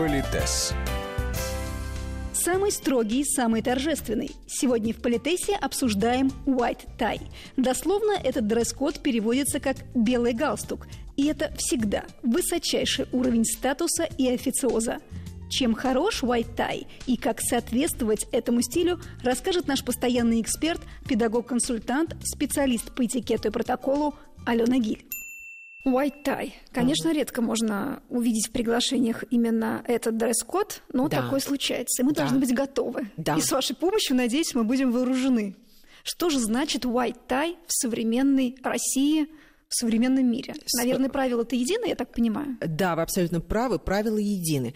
Политес. 0.00 0.72
Самый 2.32 2.72
строгий, 2.72 3.22
самый 3.22 3.60
торжественный. 3.60 4.30
Сегодня 4.46 4.94
в 4.94 4.96
Политесе 4.96 5.56
обсуждаем 5.56 6.32
white 6.46 6.86
tie. 6.98 7.20
Дословно 7.58 8.12
этот 8.12 8.46
дресс-код 8.46 9.00
переводится 9.00 9.60
как 9.60 9.76
«белый 9.94 10.32
галстук». 10.32 10.86
И 11.18 11.26
это 11.26 11.52
всегда 11.58 12.04
высочайший 12.22 13.08
уровень 13.12 13.44
статуса 13.44 14.04
и 14.16 14.26
официоза. 14.30 15.00
Чем 15.50 15.74
хорош 15.74 16.22
white 16.22 16.56
tie 16.56 16.86
и 17.06 17.18
как 17.18 17.42
соответствовать 17.42 18.26
этому 18.32 18.62
стилю, 18.62 19.02
расскажет 19.22 19.68
наш 19.68 19.84
постоянный 19.84 20.40
эксперт, 20.40 20.80
педагог-консультант, 21.10 22.16
специалист 22.24 22.90
по 22.94 23.04
этикету 23.04 23.48
и 23.48 23.50
протоколу 23.50 24.14
Алена 24.46 24.78
Гиль. 24.78 25.04
White 25.84 26.24
tie. 26.24 26.52
Конечно, 26.72 27.08
mm 27.08 27.14
редко 27.14 27.42
можно 27.42 28.02
увидеть 28.08 28.48
в 28.48 28.52
приглашениях 28.52 29.24
именно 29.30 29.82
этот 29.86 30.16
дресс-код, 30.16 30.82
но 30.92 31.08
да. 31.08 31.22
такое 31.22 31.40
случается. 31.40 32.02
И 32.02 32.04
мы 32.04 32.12
да. 32.12 32.22
должны 32.22 32.38
быть 32.38 32.54
готовы. 32.54 33.10
Да. 33.16 33.36
И 33.36 33.40
с 33.40 33.50
вашей 33.50 33.74
помощью, 33.74 34.16
надеюсь, 34.16 34.54
мы 34.54 34.64
будем 34.64 34.92
вооружены. 34.92 35.56
Что 36.02 36.30
же 36.30 36.38
значит 36.38 36.84
white 36.84 37.18
tie 37.28 37.56
в 37.66 37.72
современной 37.72 38.56
России, 38.62 39.26
в 39.68 39.74
современном 39.74 40.30
мире? 40.30 40.54
Наверное, 40.76 41.08
правила-то 41.08 41.56
едины, 41.56 41.88
я 41.88 41.94
так 41.94 42.12
понимаю? 42.12 42.58
Да, 42.60 42.94
вы 42.94 43.02
абсолютно 43.02 43.40
правы, 43.40 43.78
правила 43.78 44.18
едины. 44.18 44.74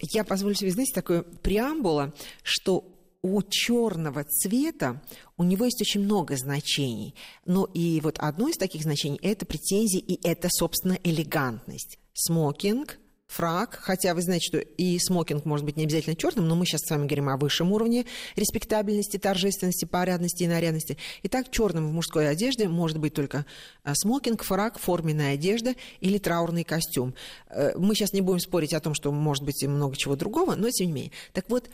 Я 0.00 0.24
позволю 0.24 0.54
себе, 0.54 0.70
знаете, 0.70 0.92
такое 0.92 1.22
преамбула, 1.22 2.12
что 2.42 2.93
у 3.24 3.40
черного 3.42 4.22
цвета 4.24 5.00
у 5.38 5.44
него 5.44 5.64
есть 5.64 5.80
очень 5.80 6.02
много 6.02 6.36
значений. 6.36 7.14
Но 7.46 7.64
и 7.64 7.98
вот 8.02 8.18
одно 8.18 8.48
из 8.48 8.58
таких 8.58 8.82
значений– 8.82 9.18
это 9.22 9.46
претензии, 9.46 9.98
и 9.98 10.20
это, 10.28 10.48
собственно, 10.50 10.98
элегантность. 11.02 11.98
Смокинг, 12.12 12.98
фрак, 13.26 13.78
хотя 13.80 14.14
вы 14.14 14.20
знаете, 14.20 14.46
что 14.46 14.58
и 14.58 14.98
смокинг 14.98 15.46
может 15.46 15.64
быть 15.64 15.78
не 15.78 15.84
обязательно 15.84 16.16
черным, 16.16 16.46
но 16.46 16.54
мы 16.54 16.66
сейчас 16.66 16.82
с 16.82 16.90
вами 16.90 17.06
говорим 17.06 17.30
о 17.30 17.38
высшем 17.38 17.72
уровне 17.72 18.04
респектабельности, 18.36 19.16
торжественности, 19.16 19.86
порядности 19.86 20.42
и 20.42 20.46
нарядности. 20.46 20.98
Итак, 21.22 21.50
черным 21.50 21.88
в 21.88 21.92
мужской 21.94 22.28
одежде 22.28 22.68
может 22.68 22.98
быть 22.98 23.14
только 23.14 23.46
э, 23.84 23.94
смокинг, 23.94 24.42
фрак, 24.42 24.78
форменная 24.78 25.32
одежда 25.32 25.74
или 26.00 26.18
траурный 26.18 26.64
костюм. 26.64 27.14
Э, 27.48 27.72
мы 27.78 27.94
сейчас 27.94 28.12
не 28.12 28.20
будем 28.20 28.40
спорить 28.40 28.74
о 28.74 28.80
том, 28.80 28.92
что 28.92 29.10
может 29.12 29.44
быть 29.44 29.62
и 29.62 29.66
много 29.66 29.96
чего 29.96 30.14
другого, 30.14 30.56
но 30.56 30.68
тем 30.68 30.88
не 30.88 30.92
менее. 30.92 31.12
Так 31.32 31.48
вот, 31.48 31.70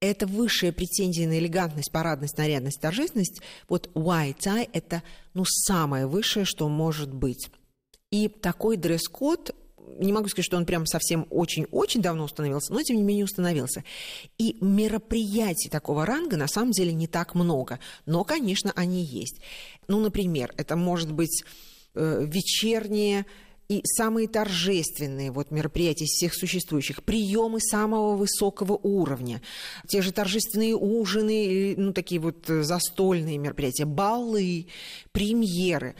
это 0.00 0.26
высшая 0.26 0.72
претензия 0.72 1.26
на 1.26 1.38
элегантность, 1.38 1.90
парадность, 1.90 2.38
нарядность, 2.38 2.80
торжественность. 2.80 3.40
Вот 3.68 3.90
white 3.94 4.38
tie– 4.38 4.68
это 4.72 5.02
ну, 5.34 5.44
самое 5.44 6.06
высшее, 6.06 6.44
что 6.44 6.68
может 6.68 7.12
быть. 7.12 7.50
И 8.10 8.28
такой 8.28 8.76
дресс-код, 8.76 9.54
не 9.98 10.12
могу 10.12 10.28
сказать, 10.28 10.46
что 10.46 10.56
он 10.56 10.66
прям 10.66 10.86
совсем 10.86 11.26
очень-очень 11.30 12.00
давно 12.00 12.24
установился, 12.24 12.72
но 12.72 12.82
тем 12.82 12.96
не 12.96 13.02
менее 13.02 13.24
установился. 13.24 13.84
И 14.38 14.56
мероприятий 14.60 15.68
такого 15.68 16.06
ранга 16.06 16.36
на 16.36 16.46
самом 16.46 16.70
деле 16.70 16.92
не 16.92 17.06
так 17.06 17.34
много, 17.34 17.80
но, 18.06 18.24
конечно, 18.24 18.72
они 18.76 19.02
есть. 19.02 19.40
Ну, 19.88 20.00
например, 20.00 20.54
это 20.56 20.76
может 20.76 21.12
быть 21.12 21.42
э, 21.94 22.24
вечернее 22.26 23.26
и 23.68 23.82
самые 23.84 24.28
торжественные 24.28 25.30
вот 25.30 25.50
мероприятия 25.50 26.04
из 26.04 26.10
всех 26.10 26.34
существующих, 26.34 27.02
приемы 27.02 27.60
самого 27.60 28.16
высокого 28.16 28.72
уровня, 28.82 29.42
те 29.86 30.00
же 30.00 30.12
торжественные 30.12 30.74
ужины, 30.74 31.74
ну, 31.76 31.92
такие 31.92 32.20
вот 32.20 32.48
э, 32.48 32.62
застольные 32.62 33.38
мероприятия, 33.38 33.84
балы, 33.84 34.68
премьеры 35.12 35.94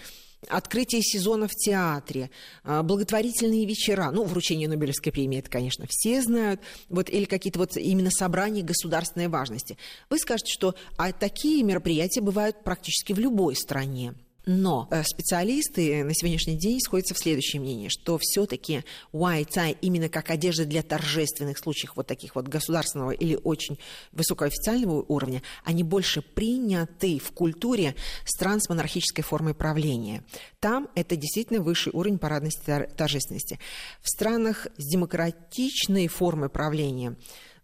открытие 0.46 1.02
сезона 1.02 1.48
в 1.48 1.54
театре, 1.54 2.30
а, 2.62 2.84
благотворительные 2.84 3.66
вечера, 3.66 4.10
ну, 4.12 4.22
вручение 4.22 4.68
Нобелевской 4.68 5.10
премии, 5.10 5.40
это, 5.40 5.50
конечно, 5.50 5.86
все 5.88 6.22
знают, 6.22 6.60
вот, 6.88 7.10
или 7.10 7.24
какие-то 7.24 7.58
вот 7.58 7.76
именно 7.76 8.10
собрания 8.10 8.62
государственной 8.62 9.26
важности. 9.26 9.76
Вы 10.10 10.18
скажете, 10.18 10.52
что 10.52 10.76
а 10.96 11.12
такие 11.12 11.64
мероприятия 11.64 12.20
бывают 12.20 12.62
практически 12.62 13.12
в 13.12 13.18
любой 13.18 13.56
стране. 13.56 14.14
Но 14.50 14.88
э, 14.90 15.02
специалисты 15.04 16.02
на 16.04 16.14
сегодняшний 16.14 16.56
день 16.56 16.80
сходятся 16.80 17.12
в 17.12 17.18
следующем 17.18 17.60
мнении, 17.60 17.88
что 17.88 18.16
все-таки 18.18 18.82
white 19.12 19.50
tie 19.50 19.76
именно 19.82 20.08
как 20.08 20.30
одежда 20.30 20.64
для 20.64 20.82
торжественных 20.82 21.58
случаев 21.58 21.92
вот 21.96 22.06
таких 22.06 22.34
вот 22.34 22.48
государственного 22.48 23.10
или 23.10 23.38
очень 23.44 23.78
высокоофициального 24.12 25.04
уровня, 25.06 25.42
они 25.64 25.82
больше 25.82 26.22
приняты 26.22 27.18
в 27.18 27.32
культуре 27.32 27.94
стран 28.24 28.62
с 28.62 28.70
монархической 28.70 29.22
формой 29.22 29.52
правления. 29.52 30.24
Там 30.60 30.88
это 30.94 31.14
действительно 31.14 31.60
высший 31.60 31.92
уровень 31.92 32.16
парадности 32.16 32.88
торжественности. 32.96 33.58
В 34.00 34.08
странах 34.08 34.66
с 34.78 34.84
демократичной 34.90 36.08
формой 36.08 36.48
правления 36.48 37.16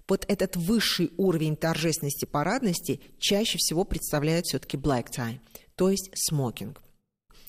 вот 0.07 0.27
этот 0.29 0.57
высший 0.57 1.13
уровень 1.17 1.57
торжественности, 1.57 2.27
парадности 2.27 3.01
чаще 3.19 3.57
всего 3.57 3.85
представляет 3.85 4.45
все-таки 4.45 4.77
black 4.77 5.07
tie– 5.11 5.41
то 5.77 5.91
есть 5.91 6.11
смокинг. 6.15 6.81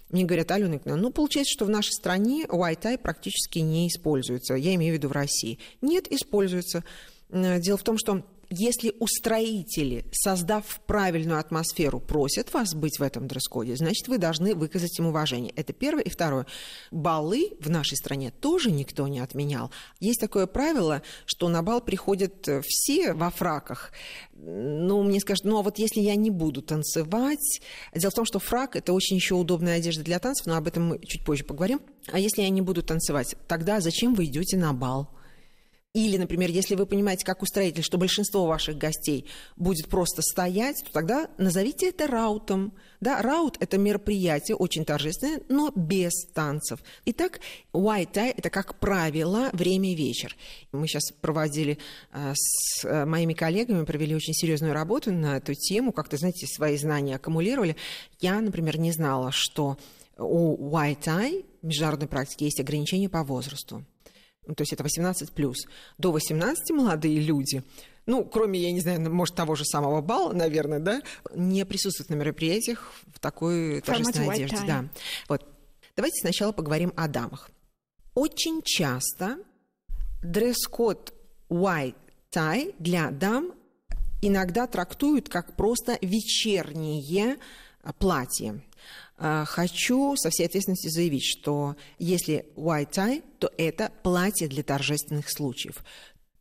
Мне 0.10 0.24
говорят, 0.24 0.52
Алена 0.52 0.80
ну, 0.86 1.12
получается, 1.12 1.52
что 1.52 1.66
в 1.66 1.70
нашей 1.70 1.92
стране 1.92 2.46
white 2.46 2.82
tie 2.82 2.98
практически 2.98 3.60
не 3.60 3.88
используется. 3.88 4.54
Я 4.54 4.76
имею 4.76 4.94
в 4.94 4.98
виду 4.98 5.10
в 5.10 5.14
России. 5.14 5.60
Нет, 5.82 6.12
используется. 6.12 6.84
Э, 7.30 7.60
дело 7.60 7.78
в 7.78 7.84
том, 7.84 7.98
что 7.98 8.24
если 8.50 8.94
устроители, 9.00 10.06
создав 10.12 10.82
правильную 10.86 11.40
атмосферу, 11.40 12.00
просят 12.00 12.54
вас 12.54 12.74
быть 12.74 13.00
в 13.00 13.04
этом 13.04 13.28
дресс-коде, 13.28 13.76
значит, 13.76 14.08
вы 14.08 14.18
должны 14.18 14.56
выказать 14.56 14.98
им 15.00 15.08
уважение. 15.08 15.54
Это 15.56 15.74
первое. 15.74 16.04
И 16.04 16.10
второе. 16.10 16.46
Балы 16.92 17.52
в 17.60 17.70
нашей 17.70 17.98
стране 17.98 18.32
тоже 18.32 18.72
никто 18.72 19.08
не 19.08 19.20
отменял. 19.20 19.72
Есть 20.00 20.20
такое 20.20 20.48
правило, 20.48 21.02
что 21.26 21.50
на 21.50 21.64
бал 21.64 21.82
приходят 21.82 22.48
э, 22.48 22.62
все 22.66 23.14
во 23.14 23.30
фраках. 23.30 23.92
Ну, 24.34 25.04
мне 25.04 25.20
скажут, 25.20 25.46
ну, 25.46 25.60
а 25.60 25.64
вот 25.64 25.80
если 25.80 26.02
я 26.02 26.16
не 26.16 26.30
буду 26.30 26.62
танцевать... 26.62 27.62
Дело 27.94 28.12
в 28.12 28.16
том, 28.16 28.26
что 28.26 28.40
фрак– 28.40 28.76
это 28.78 28.94
очень 28.94 29.16
еще 29.16 29.36
удобная 29.36 29.78
одежда 29.78 30.04
для 30.04 30.20
танцев, 30.20 30.46
но 30.46 30.58
об 30.58 30.68
этом 30.68 30.88
мы 30.90 31.00
чуть 31.00 31.26
позже 31.26 31.44
поговорим. 31.44 31.82
А 32.12 32.20
если 32.20 32.42
я 32.42 32.50
не 32.50 32.62
буду 32.62 32.84
танцевать, 32.84 33.36
тогда 33.48 33.80
зачем 33.80 34.14
вы 34.14 34.26
идете 34.26 34.58
на 34.58 34.74
бал? 34.74 35.10
Или, 35.96 36.18
например, 36.18 36.50
если 36.50 36.76
вы 36.76 36.86
понимаете, 36.86 37.26
как 37.26 37.42
устроитель, 37.42 37.82
что 37.82 37.98
большинство 37.98 38.46
ваших 38.46 38.78
гостей 38.78 39.30
будет 39.56 39.88
просто 39.88 40.22
стоять, 40.22 40.84
то 40.84 40.92
тогда 40.92 41.30
назовите 41.38 41.88
это 41.88 42.06
раутом. 42.06 42.74
Да, 43.00 43.22
раут– 43.22 43.56
это 43.62 43.78
мероприятие 43.78 44.58
очень 44.58 44.84
торжественное, 44.84 45.40
но 45.48 45.72
без 45.74 46.12
танцев. 46.34 46.82
Итак, 47.06 47.40
white 47.72 48.12
tie– 48.12 48.34
это, 48.38 48.50
как 48.50 48.78
правило, 48.78 49.50
время 49.54 49.94
и 49.94 49.96
вечер. 49.96 50.36
Мы 50.74 50.86
сейчас 50.90 51.14
проводили 51.14 51.78
э, 52.12 52.34
с 52.36 52.84
э, 52.84 53.06
моими 53.06 53.34
коллегами, 53.34 53.86
провели 53.86 54.16
очень 54.16 54.34
серьезную 54.34 54.74
работу 54.74 55.14
на 55.14 55.38
эту 55.38 55.54
тему, 55.54 55.94
как-то, 55.94 56.18
знаете, 56.18 56.46
свои 56.46 56.76
знания 56.76 57.16
аккумулировали. 57.16 57.78
Я, 58.20 58.42
например, 58.42 58.78
не 58.80 58.92
знала, 58.92 59.32
что 59.32 59.78
у 60.18 60.58
white 60.76 61.00
tie 61.00 61.46
международной 61.62 62.10
практике 62.10 62.46
есть 62.46 62.60
ограничения 62.60 63.08
по 63.08 63.24
возрасту 63.24 63.86
то 64.46 64.62
есть 64.62 64.74
это 64.74 64.84
18 64.84 65.32
плюс, 65.32 65.66
до 65.98 66.12
18 66.12 66.72
молодые 66.72 67.20
люди, 67.20 67.64
ну, 68.06 68.24
кроме, 68.24 68.60
я 68.60 68.72
не 68.72 68.82
знаю, 68.82 69.12
может, 69.12 69.36
того 69.36 69.56
же 69.56 69.66
самого 69.66 70.02
балла, 70.02 70.32
наверное, 70.34 70.80
да, 70.80 71.02
не 71.34 71.66
присутствуют 71.66 72.10
на 72.10 72.16
мероприятиях 72.16 72.94
в 73.08 73.20
такой 73.20 73.82
торжественной 73.82 74.36
одежде. 74.36 74.60
Да. 74.68 74.86
Вот. 75.28 75.44
Давайте 75.96 76.20
сначала 76.22 76.52
поговорим 76.52 76.94
о 76.96 77.08
дамах. 77.08 77.50
Очень 78.14 78.62
часто 78.64 79.38
дресс-код 80.22 81.14
white 81.50 81.96
tie 82.32 82.76
для 82.80 83.10
дам 83.10 83.54
иногда 84.22 84.68
трактуют 84.68 85.30
как 85.30 85.56
просто 85.56 85.98
вечернее 86.02 87.38
платье. 88.00 88.62
А, 89.18 89.46
хочу 89.46 90.16
со 90.18 90.30
всей 90.30 90.46
ответственностью 90.46 90.92
заявить, 90.92 91.24
что 91.24 91.76
если 92.00 92.46
white 92.56 92.92
tie, 92.92 93.24
то 93.40 93.50
это 93.58 93.92
платье 94.04 94.48
для 94.48 94.64
торжественных 94.64 95.30
случаев. 95.30 95.84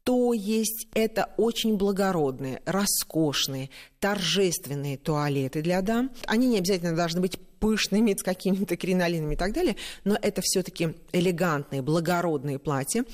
То 0.02 0.34
есть 0.34 0.86
это 0.94 1.30
очень 1.38 1.76
благородные, 1.76 2.60
роскошные, 2.66 3.70
торжественные 4.00 4.98
туалеты 4.98 5.62
для 5.62 5.80
дам. 5.80 6.10
Они 6.26 6.46
не 6.46 6.58
обязательно 6.58 6.94
должны 6.94 7.20
быть 7.20 7.38
пышными, 7.58 8.14
с 8.14 8.22
какими-то 8.22 8.76
кринолинами 8.76 9.32
и 9.32 9.36
так 9.36 9.54
далее, 9.54 9.76
но 10.04 10.18
это 10.20 10.42
все-таки 10.42 10.94
элегантные, 11.12 11.80
благородные 11.80 12.58
платья, 12.58 13.06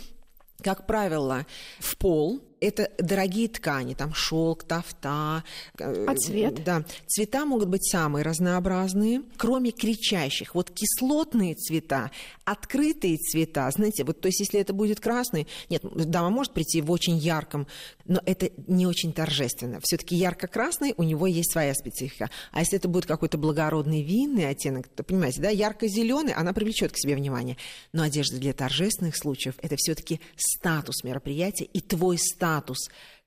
как 0.61 0.89
правило, 0.89 1.47
в 1.79 1.97
пол, 1.97 2.43
это 2.61 2.91
дорогие 2.99 3.49
ткани, 3.49 3.95
там 3.95 4.15
шелк, 4.15 4.65
тафта. 4.65 5.45
Э, 5.79 6.07
а 6.07 6.15
цвет? 6.15 6.63
Да, 6.63 6.85
цвета 7.07 7.47
могут 7.47 7.69
быть 7.69 7.85
самые 7.91 8.23
разнообразные, 8.23 9.23
кроме 9.37 9.71
кричащих. 9.71 10.55
Вот 10.55 10.71
кислотные 10.71 11.55
цвета, 11.55 12.11
открытые 12.45 13.17
цвета, 13.17 13.71
знаете, 13.71 14.05
вот 14.05 14.21
то 14.21 14.29
есть 14.29 14.41
если 14.41 14.61
это 14.61 14.73
будет 14.73 15.01
красный, 15.01 15.47
нет, 15.69 15.83
дама 15.83 16.31
может 16.31 16.53
прийти 16.53 16.83
в 16.83 16.91
очень 16.91 17.17
ярком, 17.17 17.67
но 18.05 18.21
это 18.27 18.51
не 18.67 18.87
очень 18.87 19.13
торжественно. 19.13 19.81
Все-таки 19.83 20.17
ярко-красный 20.17 20.95
у 20.97 21.03
него 21.03 21.27
есть 21.27 21.53
своя 21.53 21.75
специфика. 21.75 22.31
А 22.53 22.61
если 22.61 22.77
это 22.77 22.89
будет 22.89 23.07
какой-то 23.07 23.39
благородный 23.39 24.03
винный 24.03 24.49
оттенок, 24.49 24.89
то 24.89 25.03
понимаете, 25.03 25.41
да, 25.41 25.49
ярко-зеленый, 25.49 26.35
она 26.35 26.53
привлечет 26.53 26.93
к 26.93 26.99
себе 26.99 27.15
внимание. 27.15 27.57
Но 27.93 28.03
одежда 28.03 28.39
для 28.39 28.53
торжественных 28.53 29.17
случаев 29.17 29.55
это 29.63 29.77
все-таки 29.77 30.21
статус 30.37 31.05
мероприятия 31.05 31.65
и 31.65 31.81
твой 31.81 32.19
статус 32.19 32.50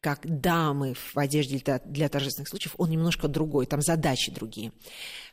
как 0.01 0.19
дамы 0.41 0.95
в 0.95 1.17
одежде 1.17 1.63
для 1.85 2.09
торжественных 2.09 2.49
случаев, 2.49 2.75
он 2.77 2.89
немножко 2.89 3.27
другой, 3.27 3.65
там 3.65 3.81
задачи 3.81 4.31
другие. 4.31 4.73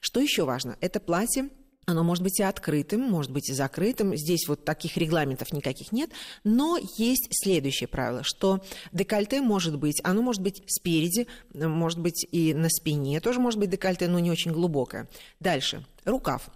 Что 0.00 0.20
еще 0.20 0.44
важно? 0.44 0.76
Это 0.81 1.00
платье 1.00 1.48
оно 1.87 2.04
может 2.04 2.22
быть 2.22 2.38
и 2.38 2.42
открытым, 2.42 3.00
может 3.00 3.32
быть 3.32 3.50
и 3.50 3.52
закрытым. 3.52 4.16
Здесь 4.16 4.46
вот 4.48 4.64
таких 4.64 4.96
регламентов 4.96 5.52
никаких 5.52 5.92
нет. 5.92 6.10
Но 6.44 6.78
есть 6.96 7.28
следующее 7.32 7.88
правило, 7.88 8.22
что 8.22 8.62
декольте 8.92 9.40
может 9.40 9.76
быть, 9.76 10.00
оно 10.04 10.22
может 10.22 10.42
быть 10.42 10.62
спереди, 10.66 11.26
может 11.52 11.98
быть 11.98 12.26
и 12.31 12.54
на 12.54 12.69
спине, 12.69 13.20
тоже 13.20 13.40
может 13.40 13.58
быть 13.58 13.70
декольте, 13.70 14.08
но 14.08 14.19
не 14.19 14.31
очень 14.31 14.52
глубокое. 14.52 15.08
Дальше. 15.40 15.84
Рукав. 16.04 16.48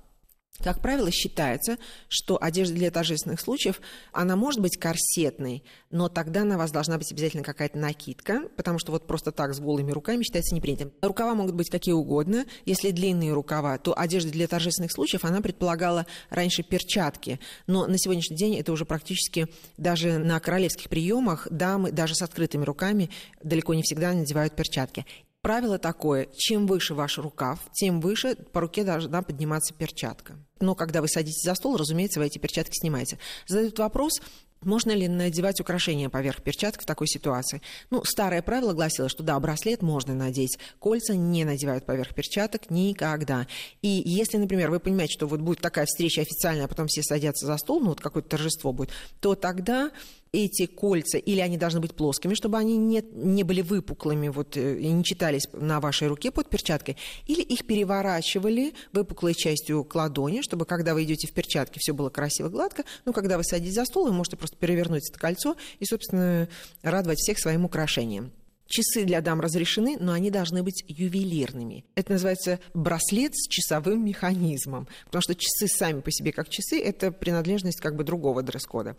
Как 0.62 0.80
правило, 0.80 1.10
считается, 1.10 1.78
что 2.08 2.38
одежда 2.40 2.76
для 2.76 2.90
торжественных 2.90 3.40
случаев, 3.40 3.80
она 4.12 4.36
может 4.36 4.60
быть 4.60 4.78
корсетной, 4.78 5.64
но 5.90 6.08
тогда 6.08 6.44
на 6.44 6.56
вас 6.56 6.70
должна 6.70 6.96
быть 6.96 7.10
обязательно 7.10 7.42
какая-то 7.42 7.76
накидка, 7.76 8.48
потому 8.56 8.78
что 8.78 8.92
вот 8.92 9.06
просто 9.06 9.32
так 9.32 9.52
с 9.52 9.58
голыми 9.58 9.90
руками 9.90 10.22
считается 10.22 10.54
непринятым. 10.54 10.92
Рукава 11.02 11.34
могут 11.34 11.54
быть 11.56 11.70
какие 11.70 11.92
угодно. 11.92 12.46
Если 12.66 12.92
длинные 12.92 13.32
рукава, 13.32 13.76
то 13.78 13.98
одежда 13.98 14.30
для 14.30 14.46
торжественных 14.46 14.92
случаев, 14.92 15.24
она 15.24 15.40
предполагала 15.40 16.06
раньше 16.30 16.62
перчатки. 16.62 17.40
Но 17.66 17.86
на 17.86 17.98
сегодняшний 17.98 18.36
день 18.36 18.56
это 18.56 18.72
уже 18.72 18.84
практически 18.84 19.48
даже 19.76 20.18
на 20.18 20.38
королевских 20.38 20.88
приемах 20.88 21.48
дамы 21.50 21.90
даже 21.90 22.14
с 22.14 22.22
открытыми 22.22 22.64
руками 22.64 23.10
далеко 23.42 23.74
не 23.74 23.82
всегда 23.82 24.12
надевают 24.12 24.54
перчатки. 24.54 25.04
Правило 25.44 25.78
такое, 25.78 26.26
чем 26.34 26.66
выше 26.66 26.94
ваш 26.94 27.18
рукав, 27.18 27.58
тем 27.74 28.00
выше 28.00 28.34
по 28.34 28.62
руке 28.62 28.82
должна 28.82 29.20
подниматься 29.20 29.74
перчатка. 29.74 30.38
Но 30.58 30.74
когда 30.74 31.02
вы 31.02 31.08
садитесь 31.08 31.42
за 31.44 31.54
стол, 31.54 31.76
разумеется, 31.76 32.18
вы 32.18 32.28
эти 32.28 32.38
перчатки 32.38 32.74
снимаете. 32.74 33.18
Задают 33.46 33.78
вопрос, 33.78 34.22
можно 34.62 34.92
ли 34.92 35.06
надевать 35.06 35.60
украшения 35.60 36.08
поверх 36.08 36.42
перчаток 36.42 36.80
в 36.80 36.86
такой 36.86 37.08
ситуации? 37.08 37.60
Ну, 37.90 38.02
старое 38.04 38.40
правило 38.40 38.72
гласило, 38.72 39.10
что 39.10 39.22
да, 39.22 39.38
браслет 39.38 39.82
можно 39.82 40.14
надеть, 40.14 40.58
кольца 40.78 41.14
не 41.14 41.44
надевают 41.44 41.84
поверх 41.84 42.14
перчаток 42.14 42.70
никогда. 42.70 43.46
И 43.82 44.02
если, 44.06 44.38
например, 44.38 44.70
вы 44.70 44.80
понимаете, 44.80 45.12
что 45.12 45.26
вот 45.26 45.40
будет 45.40 45.60
такая 45.60 45.84
встреча 45.84 46.22
официальная, 46.22 46.64
а 46.64 46.68
потом 46.68 46.86
все 46.86 47.02
садятся 47.02 47.44
за 47.44 47.58
стол, 47.58 47.80
ну 47.80 47.88
вот 47.88 48.00
какое-то 48.00 48.30
торжество 48.30 48.72
будет, 48.72 48.92
то 49.20 49.34
тогда 49.34 49.90
эти 50.34 50.66
кольца, 50.66 51.18
или 51.18 51.40
они 51.40 51.56
должны 51.56 51.80
быть 51.80 51.94
плоскими, 51.94 52.34
чтобы 52.34 52.58
они 52.58 52.76
не, 52.76 53.02
не 53.12 53.44
были 53.44 53.62
выпуклыми 53.62 54.28
вот, 54.28 54.56
э, 54.56 54.80
и 54.80 54.88
не 54.88 55.04
читались 55.04 55.46
на 55.52 55.80
вашей 55.80 56.08
руке 56.08 56.30
под 56.30 56.48
перчаткой, 56.48 56.96
или 57.26 57.40
их 57.40 57.66
переворачивали 57.66 58.74
выпуклой 58.92 59.34
частью 59.34 59.84
к 59.84 59.94
ладони, 59.94 60.42
чтобы 60.42 60.66
когда 60.66 60.94
вы 60.94 61.04
идете 61.04 61.28
в 61.28 61.32
перчатке, 61.32 61.78
все 61.80 61.94
было 61.94 62.10
красиво, 62.10 62.48
гладко, 62.48 62.84
но 63.04 63.12
когда 63.12 63.38
вы 63.38 63.44
садитесь 63.44 63.74
за 63.74 63.84
стол, 63.84 64.06
вы 64.06 64.12
можете 64.12 64.36
просто 64.36 64.56
перевернуть 64.56 65.08
это 65.08 65.18
кольцо 65.18 65.56
и, 65.78 65.84
собственно, 65.84 66.48
радовать 66.82 67.18
всех 67.18 67.38
своим 67.38 67.64
украшением. 67.64 68.32
Часы 68.66 69.04
для 69.04 69.20
дам 69.20 69.40
разрешены, 69.40 69.96
но 70.00 70.12
они 70.12 70.30
должны 70.30 70.62
быть 70.62 70.84
ювелирными. 70.88 71.84
Это 71.94 72.12
называется 72.12 72.60
браслет 72.72 73.36
с 73.36 73.48
часовым 73.48 74.04
механизмом, 74.04 74.88
потому 75.06 75.22
что 75.22 75.34
часы 75.34 75.68
сами 75.68 76.00
по 76.00 76.10
себе 76.10 76.32
как 76.32 76.48
часы– 76.48 76.80
это 76.82 77.12
принадлежность 77.12 77.80
как 77.80 77.94
бы 77.94 78.04
другого 78.04 78.42
дресс-кода. 78.42 78.96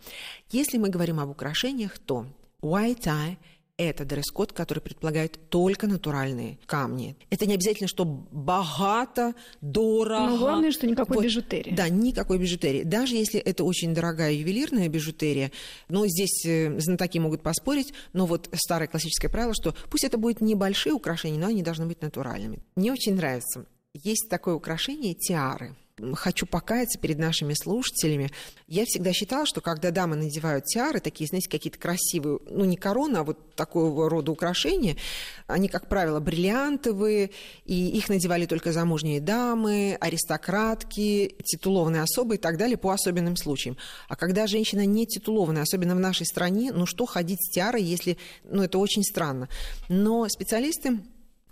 Если 0.50 0.78
мы 0.78 0.88
говорим 0.88 1.18
об 1.18 1.30
украшениях, 1.30 1.98
то 1.98 2.26
white 2.62 3.00
tie– 3.00 3.36
это 3.78 4.04
дресс-код, 4.04 4.52
который 4.52 4.80
предполагает 4.80 5.38
только 5.50 5.86
натуральные 5.86 6.58
камни. 6.66 7.16
Это 7.30 7.46
не 7.46 7.54
обязательно, 7.54 7.88
что 7.88 8.04
богато, 8.04 9.34
дорого. 9.60 10.26
Но 10.30 10.38
главное, 10.38 10.72
что 10.72 10.86
никакой 10.86 11.16
вот, 11.16 11.24
бижутерии. 11.24 11.74
Да, 11.74 11.88
никакой 11.88 12.38
бижутерии. 12.38 12.84
Даже 12.84 13.16
если 13.16 13.38
это 13.38 13.64
очень 13.64 13.94
дорогая 13.94 14.32
ювелирная 14.32 14.88
бижутерия, 14.88 15.52
но 15.88 16.06
здесь 16.06 16.44
э, 16.46 16.78
знатоки 16.80 17.18
могут 17.18 17.42
поспорить, 17.42 17.92
но 18.12 18.26
вот 18.26 18.48
старое 18.54 18.88
классическое 18.88 19.30
правило, 19.30 19.54
что 19.54 19.74
пусть 19.90 20.04
это 20.04 20.16
будет 20.16 20.40
небольшие 20.40 20.92
украшения, 20.92 21.38
но 21.38 21.48
они 21.48 21.62
должны 21.62 21.86
быть 21.86 22.00
натуральными. 22.00 22.60
Мне 22.76 22.92
очень 22.92 23.14
нравится. 23.14 23.66
Есть 23.94 24.28
такое 24.28 24.54
украшение 24.54 25.14
тиары– 25.14 25.74
хочу 26.14 26.46
покаяться 26.46 26.98
перед 26.98 27.18
нашими 27.18 27.54
слушателями. 27.54 28.30
Я 28.66 28.84
всегда 28.84 29.12
считала, 29.12 29.46
что 29.46 29.60
когда 29.60 29.90
дамы 29.90 30.16
надевают 30.16 30.64
тиары, 30.64 31.00
такие, 31.00 31.26
знаете, 31.26 31.48
какие-то 31.48 31.78
красивые, 31.78 32.38
ну, 32.50 32.64
не 32.64 32.76
корона, 32.76 33.20
а 33.20 33.24
вот 33.24 33.54
такого 33.54 34.10
рода 34.10 34.30
украшения, 34.30 34.96
они, 35.46 35.68
как 35.68 35.88
правило, 35.88 36.20
бриллиантовые, 36.20 37.30
и 37.64 37.88
их 37.88 38.08
надевали 38.08 38.46
только 38.46 38.72
замужние 38.72 39.20
дамы, 39.20 39.96
аристократки, 40.00 41.34
титулованные 41.44 42.02
особы 42.02 42.34
и 42.34 42.38
так 42.38 42.58
далее 42.58 42.76
по 42.76 42.90
особенным 42.90 43.36
случаям. 43.36 43.76
А 44.08 44.16
когда 44.16 44.46
женщина 44.46 44.84
не 44.84 45.06
титулованная, 45.06 45.62
особенно 45.62 45.94
в 45.94 46.00
нашей 46.00 46.26
стране, 46.26 46.72
ну, 46.72 46.86
что 46.86 47.06
ходить 47.06 47.42
с 47.42 47.50
тиарой, 47.50 47.82
если, 47.82 48.18
ну, 48.44 48.62
это 48.62 48.78
очень 48.78 49.02
странно. 49.02 49.48
Но 49.88 50.28
специалисты 50.28 51.00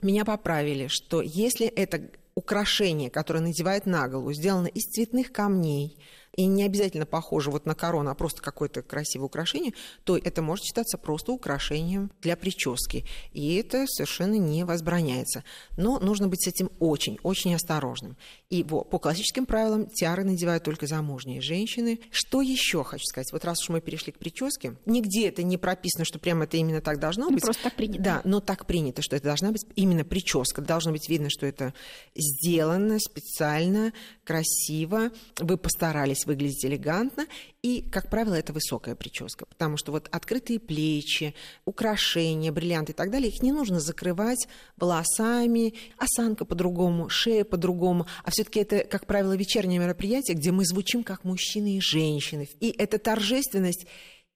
меня 0.02 0.24
поправили, 0.24 0.88
что 0.88 1.22
если 1.22 1.66
это 1.66 2.10
украшение, 2.34 3.10
которое 3.10 3.40
надевает 3.40 3.86
на 3.86 4.08
голову, 4.08 4.32
сделано 4.32 4.66
из 4.66 4.84
цветных 4.84 5.32
камней, 5.32 5.98
и 6.36 6.46
не 6.46 6.64
обязательно 6.64 7.06
похоже 7.06 7.50
вот 7.50 7.66
на 7.66 7.74
корону, 7.74 8.10
а 8.10 8.14
просто 8.14 8.42
какое-то 8.42 8.82
красивое 8.82 9.26
украшение, 9.26 9.72
то 10.04 10.16
это 10.16 10.42
может 10.42 10.64
считаться 10.64 10.98
просто 10.98 11.32
украшением 11.32 12.10
для 12.20 12.36
прически. 12.36 13.04
И 13.32 13.54
это 13.56 13.86
совершенно 13.86 14.34
не 14.34 14.64
возбраняется. 14.64 15.44
Но 15.76 15.98
нужно 15.98 16.28
быть 16.28 16.44
с 16.44 16.48
этим 16.48 16.70
очень-очень 16.80 17.54
осторожным. 17.54 18.16
И 18.50 18.62
по 18.64 18.98
классическим 18.98 19.46
правилам 19.46 19.86
тиары 19.86 20.24
надевают 20.24 20.64
только 20.64 20.86
замужние 20.86 21.40
женщины. 21.40 22.00
Что 22.10 22.42
еще 22.42 22.84
хочу 22.84 23.04
сказать? 23.04 23.32
Вот 23.32 23.44
раз 23.44 23.62
уж 23.62 23.68
мы 23.68 23.80
перешли 23.80 24.12
к 24.12 24.18
прическе, 24.18 24.76
нигде 24.86 25.28
это 25.28 25.42
не 25.42 25.58
прописано, 25.58 26.04
что 26.04 26.18
прямо 26.18 26.44
это 26.44 26.56
именно 26.56 26.80
так 26.80 26.98
должно 26.98 27.26
ну, 27.26 27.34
быть. 27.34 27.42
Просто 27.42 27.64
так 27.64 27.74
принято. 27.74 28.02
Да, 28.02 28.20
но 28.24 28.40
так 28.40 28.66
принято, 28.66 29.02
что 29.02 29.16
это 29.16 29.26
должна 29.26 29.52
быть 29.52 29.64
именно 29.76 30.04
прическа. 30.04 30.62
Должно 30.62 30.92
быть 30.92 31.08
видно, 31.08 31.30
что 31.30 31.46
это 31.46 31.74
сделано 32.14 32.98
специально, 32.98 33.92
красиво. 34.24 35.10
Вы 35.38 35.56
постарались 35.56 36.23
стараясь 36.24 36.26
выглядеть 36.26 36.64
элегантно. 36.64 37.26
И, 37.62 37.82
как 37.90 38.10
правило, 38.10 38.34
это 38.34 38.52
высокая 38.52 38.94
прическа, 38.94 39.46
потому 39.46 39.76
что 39.76 39.92
вот 39.92 40.08
открытые 40.10 40.58
плечи, 40.58 41.34
украшения, 41.64 42.52
бриллианты 42.52 42.92
и 42.92 42.94
так 42.94 43.10
далее, 43.10 43.28
их 43.28 43.42
не 43.42 43.52
нужно 43.52 43.80
закрывать 43.80 44.48
волосами, 44.76 45.74
осанка 45.98 46.44
по-другому, 46.44 47.08
шея 47.08 47.44
по-другому. 47.44 48.06
А 48.24 48.30
все-таки 48.30 48.60
это, 48.60 48.84
как 48.84 49.06
правило, 49.06 49.36
вечернее 49.36 49.78
мероприятие, 49.78 50.36
где 50.36 50.50
мы 50.50 50.64
звучим 50.64 51.04
как 51.04 51.24
мужчины 51.24 51.76
и 51.76 51.80
женщины. 51.80 52.48
И 52.60 52.70
эта 52.70 52.98
торжественность 52.98 53.86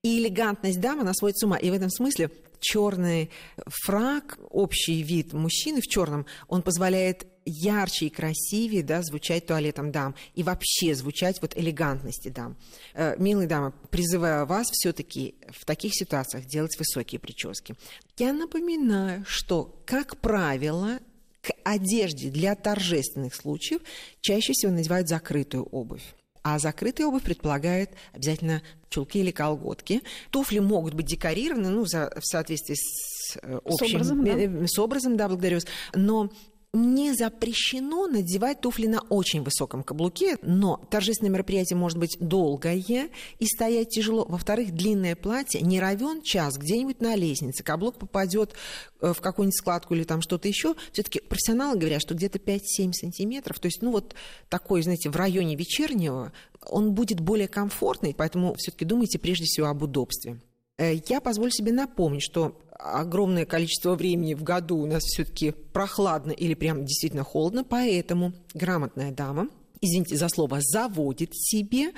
и 0.02 0.20
элегантность 0.20 0.80
дамы, 0.80 1.02
она 1.02 1.12
сводит 1.12 1.38
с 1.38 1.44
ума. 1.44 1.56
И 1.56 1.70
в 1.70 1.74
этом 1.74 1.90
смысле 1.90 2.30
черный 2.60 3.30
фраг, 3.66 4.38
общий 4.50 5.02
вид 5.02 5.32
мужчины 5.32 5.80
в 5.80 5.86
черном, 5.86 6.26
он 6.48 6.62
позволяет 6.62 7.26
ярче 7.48 8.06
и 8.06 8.10
красивее 8.10 8.82
да, 8.82 9.02
звучать 9.02 9.46
туалетом 9.46 9.90
дам 9.90 10.14
и 10.34 10.42
вообще 10.42 10.94
звучать 10.94 11.40
вот 11.40 11.56
элегантности 11.56 12.28
дам. 12.28 12.56
Э, 12.94 13.16
милые 13.18 13.48
дамы, 13.48 13.72
призываю 13.90 14.46
вас 14.46 14.68
все-таки 14.70 15.34
в 15.50 15.64
таких 15.64 15.94
ситуациях 15.94 16.46
делать 16.46 16.78
высокие 16.78 17.18
прически. 17.18 17.74
Я 18.18 18.32
напоминаю, 18.32 19.24
что, 19.26 19.82
как 19.86 20.18
правило, 20.18 20.98
к 21.40 21.52
одежде 21.64 22.30
для 22.30 22.54
торжественных 22.54 23.34
случаев 23.34 23.80
чаще 24.20 24.52
всего 24.52 24.72
надевают 24.72 25.08
закрытую 25.08 25.64
обувь. 25.64 26.02
А 26.42 26.58
закрытая 26.58 27.06
обувь 27.06 27.22
предполагает 27.22 27.90
обязательно 28.12 28.62
чулки 28.88 29.18
или 29.18 29.30
колготки. 29.30 30.02
Туфли 30.30 30.60
могут 30.60 30.94
быть 30.94 31.06
декорированы, 31.06 31.68
ну, 31.68 31.84
за, 31.84 32.12
в 32.18 32.24
соответствии 32.24 32.74
с 32.74 33.36
э, 33.42 33.60
общим... 33.64 33.86
С 33.86 33.92
образом, 33.92 34.24
да. 34.24 34.30
Э, 34.32 34.66
с 34.66 34.78
образом, 34.78 35.16
да, 35.16 35.28
благодарю 35.28 35.56
вас. 35.56 35.66
Но 35.94 36.30
не 36.74 37.14
запрещено 37.14 38.06
надевать 38.06 38.60
туфли 38.60 38.86
на 38.86 39.00
очень 39.00 39.42
высоком 39.42 39.82
каблуке, 39.82 40.36
но 40.42 40.76
торжественное 40.90 41.32
мероприятие 41.32 41.78
может 41.78 41.98
быть 41.98 42.18
долгое 42.20 43.08
и 43.38 43.46
стоять 43.46 43.88
тяжело. 43.88 44.26
Во-вторых, 44.26 44.72
длинное 44.72 45.16
платье 45.16 45.62
не 45.62 45.80
равен 45.80 46.20
час 46.20 46.58
где-нибудь 46.58 47.00
на 47.00 47.14
лестнице, 47.16 47.62
каблук 47.62 47.98
попадет 47.98 48.54
э, 49.00 49.14
в 49.14 49.20
какую-нибудь 49.20 49.56
складку 49.56 49.94
или 49.94 50.04
там 50.04 50.20
что-то 50.20 50.46
еще. 50.46 50.74
Все-таки 50.92 51.20
профессионалы 51.20 51.78
говорят, 51.78 52.02
что 52.02 52.14
где-то 52.14 52.38
5-7 52.38 52.92
сантиметров, 52.92 53.58
то 53.58 53.66
есть, 53.66 53.80
ну 53.80 53.90
вот 53.90 54.14
такой, 54.50 54.82
знаете, 54.82 55.08
в 55.08 55.16
районе 55.16 55.56
вечернего, 55.56 56.32
он 56.66 56.92
будет 56.92 57.20
более 57.20 57.48
комфортный, 57.48 58.14
поэтому 58.14 58.54
все-таки 58.58 58.84
думайте 58.84 59.18
прежде 59.18 59.46
всего 59.46 59.68
об 59.68 59.82
удобстве. 59.82 60.38
Э, 60.78 60.94
я 61.08 61.20
позволю 61.20 61.50
себе 61.50 61.72
напомнить, 61.72 62.22
что 62.22 62.56
огромное 62.78 63.44
количество 63.44 63.94
времени 63.94 64.34
в 64.34 64.42
году 64.42 64.78
у 64.78 64.86
нас 64.86 65.02
все-таки 65.02 65.50
прохладно 65.50 66.30
или 66.30 66.54
прям 66.54 66.84
действительно 66.84 67.24
холодно, 67.24 67.64
поэтому 67.64 68.32
грамотная 68.54 69.10
дама, 69.10 69.48
извините 69.80 70.16
за 70.16 70.28
слово, 70.28 70.58
заводит 70.60 71.30
себе. 71.34 71.92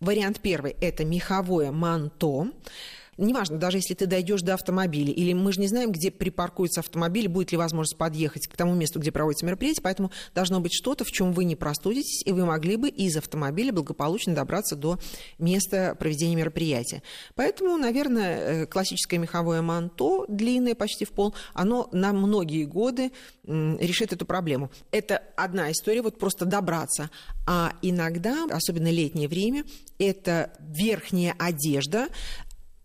Вариант 0.00 0.40
первый– 0.42 0.76
это 0.80 1.04
меховое 1.04 1.70
манто 1.70 2.48
неважно, 3.16 3.58
даже 3.58 3.78
если 3.78 3.94
ты 3.94 4.06
дойдешь 4.06 4.42
до 4.42 4.54
автомобиля, 4.54 5.12
или 5.12 5.32
мы 5.32 5.52
же 5.52 5.60
не 5.60 5.68
знаем, 5.68 5.92
где 5.92 6.10
припаркуется 6.10 6.80
автомобиль, 6.80 7.28
будет 7.28 7.52
ли 7.52 7.58
возможность 7.58 7.96
подъехать 7.96 8.46
к 8.46 8.56
тому 8.56 8.74
месту, 8.74 9.00
где 9.00 9.12
проводится 9.12 9.46
мероприятие, 9.46 9.82
поэтому 9.82 10.10
должно 10.34 10.60
быть 10.60 10.72
что-то, 10.72 11.04
в 11.04 11.10
чем 11.10 11.32
вы 11.32 11.44
не 11.44 11.56
простудитесь, 11.56 12.22
и 12.24 12.32
вы 12.32 12.44
могли 12.44 12.76
бы 12.76 12.88
из 12.88 13.16
автомобиля 13.16 13.72
благополучно 13.72 14.34
добраться 14.34 14.76
до 14.76 14.98
места 15.38 15.96
проведения 15.98 16.36
мероприятия. 16.36 17.02
Поэтому, 17.34 17.76
наверное, 17.76 18.38
э, 18.38 18.66
классическое 18.66 19.18
меховое 19.18 19.62
манто, 19.62 20.24
длинное 20.28 20.74
почти 20.74 21.04
в 21.04 21.10
пол, 21.10 21.34
оно 21.54 21.88
на 21.92 22.12
многие 22.12 22.64
годы 22.64 23.12
решит 23.44 24.12
эту 24.12 24.26
проблему. 24.26 24.70
Это 24.90 25.22
одна 25.36 25.70
история, 25.70 26.02
вот 26.02 26.18
просто 26.18 26.44
добраться. 26.44 27.10
А 27.46 27.72
иногда, 27.82 28.46
особенно 28.50 28.90
летнее 28.90 29.28
время, 29.28 29.64
это 29.98 30.52
верхняя 30.60 31.34
одежда, 31.38 32.08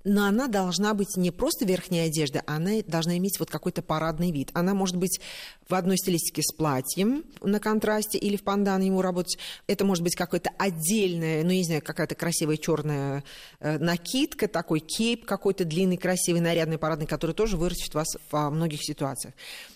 но 0.04 0.26
она 0.26 0.48
должна 0.48 0.94
быть 0.94 1.16
не 1.18 1.32
просто 1.32 1.66
верхняя 1.66 2.08
одежда, 2.08 2.44
она 2.46 2.82
должна 2.86 3.18
иметь 3.18 3.40
вот 3.40 3.50
какой-то 3.50 3.82
парадный 3.82 4.32
вид. 4.32 4.50
Она 4.54 4.74
может 4.74 4.98
быть 4.98 5.20
в 5.68 5.76
одной 5.76 5.98
стилистике 5.98 6.42
с 6.42 6.54
платьем 6.54 7.24
на 7.42 7.60
контрасте 7.60 8.18
или 8.18 8.36
в 8.36 8.44
пандан 8.44 8.82
ему 8.82 9.02
работать. 9.02 9.38
Это 9.68 9.86
может 9.86 10.04
быть 10.04 10.16
какое-то 10.16 10.52
отдельное, 10.58 11.44
ну, 11.44 11.52
не 11.52 11.64
знаю, 11.64 11.82
какая-то 11.82 12.16
красивая 12.16 12.58
черная 12.58 13.24
э, 13.60 13.78
накидка, 13.78 14.48
такой 14.48 14.80
кейп 14.80 15.26
какой-то 15.26 15.66
длинный, 15.66 15.98
красивый, 15.98 16.42
нарядный, 16.42 16.78
парадный, 16.78 17.08
который 17.08 17.36
тоже 17.36 17.58
вырастет 17.58 17.94
вас 17.94 18.08
во 18.32 18.50
многих 18.50 18.84
ситуациях. 18.84 19.34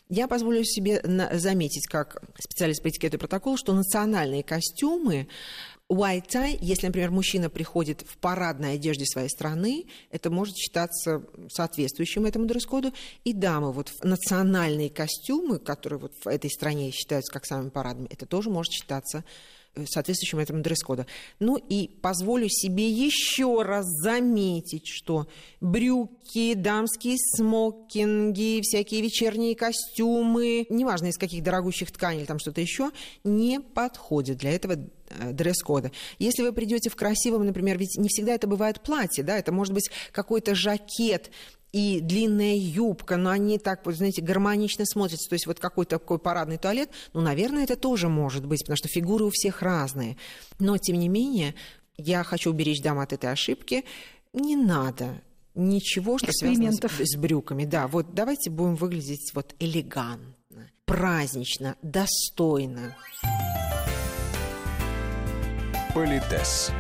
Я 0.10 0.27
позволю 0.27 0.63
себе 0.63 1.01
заметить, 1.34 1.88
как 1.88 2.22
специалист 2.38 2.84
по 2.84 2.89
этикету 2.89 3.17
и 3.17 3.20
протоколу, 3.20 3.58
что 3.58 3.74
национальные 3.74 4.44
костюмы 4.44 5.27
Tie, 5.88 6.58
если, 6.62 6.88
например, 6.88 7.12
мужчина 7.12 7.50
приходит 7.50 8.01
в 8.08 8.18
парадной 8.18 8.74
одежде 8.74 9.06
своей 9.06 9.30
страны, 9.30 9.86
это 10.10 10.32
может 10.32 10.58
считаться 10.58 11.24
соответствующим 11.50 12.25
этому 12.25 12.46
дресс-коду. 12.46 12.92
И 13.24 13.34
дамы, 13.34 13.72
вот 13.72 13.92
национальные 14.01 14.89
костюмы, 14.89 15.60
которые 15.60 16.00
вот 16.00 16.13
в 16.24 16.27
этой 16.27 16.50
стране 16.50 16.89
считаются 16.89 17.32
как 17.32 17.46
самыми 17.46 17.70
парадными, 17.70 18.08
это 18.10 18.25
тоже 18.25 18.50
может 18.50 18.74
считаться 18.74 19.24
соответствующим 19.88 20.39
этому 20.39 20.62
дресс-коду. 20.62 21.05
Ну 21.39 21.58
и 21.58 21.89
позволю 22.01 22.48
себе 22.50 22.89
еще 22.89 23.62
раз 23.62 23.86
заметить, 23.86 24.88
что 24.88 25.27
брюки, 25.62 26.53
дамские 26.53 27.17
смокинги, 27.17 28.62
всякие 28.62 29.01
вечерние 29.01 29.55
костюмы, 29.55 30.65
неважно 30.70 31.08
из 31.08 31.17
каких 31.17 31.44
дорогущих 31.44 31.91
тканей 31.91 32.20
или 32.20 32.25
там 32.25 32.39
что-то 32.39 32.62
еще, 32.62 32.91
не 33.24 33.60
подходят 33.60 34.38
для 34.38 34.51
этого 34.51 34.74
э, 34.74 35.32
дресс-кода. 35.32 35.91
Если 36.20 36.44
вы 36.44 36.53
придете 36.53 36.89
в 36.89 36.96
красивом, 36.96 37.46
например, 37.46 37.77
ведь 37.77 37.98
не 37.98 38.10
всегда 38.10 38.34
это 38.34 38.48
бывает 38.48 38.82
платье, 38.82 39.24
да, 39.24 39.38
это 39.38 39.51
может 39.51 39.74
быть 39.74 39.89
какой-то 40.12 40.55
жакет 40.55 41.32
и 41.75 42.00
длинная 42.00 42.55
юбка, 42.55 43.17
но 43.17 43.32
они 43.32 43.60
так, 43.60 43.86
вот, 43.86 43.96
знаете, 43.96 44.22
гармонично 44.22 44.86
смотрятся. 44.86 45.27
То 45.27 45.36
есть 45.36 45.46
вот 45.46 45.60
какой-то 45.60 46.00
такой 46.00 46.20
парадный 46.20 46.58
туалет, 46.58 46.89
ну, 47.12 47.20
наверное, 47.20 47.65
это 47.65 47.75
тоже 47.75 48.08
может 48.08 48.46
быть, 48.46 48.62
потому 48.62 48.77
что 48.77 48.88
фигуры 48.88 49.25
у 49.25 49.29
всех 49.29 49.62
разные. 49.62 50.15
Но, 50.58 50.77
тем 50.77 50.98
не 50.98 51.10
менее, 51.10 51.53
я 51.98 52.24
хочу 52.24 52.51
уберечь 52.51 52.82
дам 52.82 53.00
от 53.00 53.12
этой 53.12 53.29
ошибки. 53.29 53.84
Не 54.32 54.55
надо 54.55 55.22
ничего, 55.53 56.17
что 56.17 56.32
связано 56.32 56.72
с, 56.72 56.79
с 56.79 57.17
брюками. 57.17 57.65
Да, 57.65 57.89
вот 57.89 58.13
давайте 58.13 58.50
будем 58.50 58.75
выглядеть 58.75 59.32
вот 59.34 59.53
элегантно, 59.60 60.70
празднично, 60.86 61.75
достойно. 61.82 62.96
Политес. 65.94 66.72